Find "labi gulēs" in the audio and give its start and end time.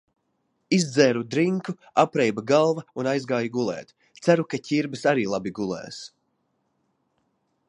5.37-6.05